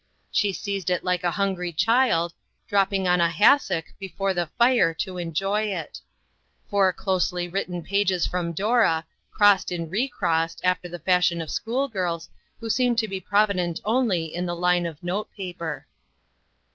She 0.31 0.51
seized 0.51 0.89
it 0.89 1.03
like 1.03 1.23
a 1.23 1.29
hungry 1.29 1.71
child, 1.71 2.33
dropping 2.67 3.07
on 3.07 3.21
a 3.21 3.29
has 3.29 3.61
sock 3.65 3.83
before 3.99 4.33
the 4.33 4.47
fire 4.57 4.95
to 4.95 5.19
enjoy 5.19 5.65
it. 5.65 6.01
Four 6.71 6.91
closely 6.91 7.47
written 7.47 7.83
pages 7.83 8.25
from 8.25 8.51
Dora, 8.51 9.05
crossed 9.29 9.69
and 9.71 9.91
re 9.91 10.07
crossed, 10.07 10.59
after 10.63 10.89
the 10.89 10.97
fashion 10.97 11.39
of 11.39 11.51
schoolgirls, 11.51 12.29
who 12.59 12.67
seem 12.67 12.95
to 12.95 13.07
be 13.07 13.19
provident 13.19 13.79
only 13.85 14.25
in 14.33 14.47
the 14.47 14.55
line 14.55 14.87
of 14.87 15.03
note 15.03 15.31
paper. 15.37 15.85